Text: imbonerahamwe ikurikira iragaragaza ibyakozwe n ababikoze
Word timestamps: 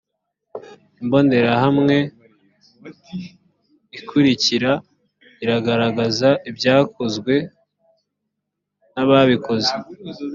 imbonerahamwe 1.01 1.95
ikurikira 3.97 4.71
iragaragaza 5.43 6.29
ibyakozwe 6.49 7.33
n 8.93 8.95
ababikoze 9.03 9.73